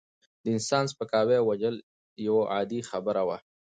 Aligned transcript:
د 0.43 0.45
انسان 0.55 0.85
سپکاوی 0.91 1.35
او 1.39 1.45
وژل 1.51 1.75
یوه 2.27 2.43
عادي 2.53 2.79
خبره 2.89 3.21
وه. 3.27 3.37